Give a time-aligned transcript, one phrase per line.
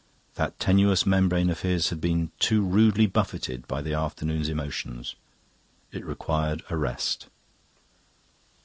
[0.33, 5.13] That tenuous membrane of his had been too rudely buffeted by the afternoon's emotions;
[5.91, 7.27] it required a rest.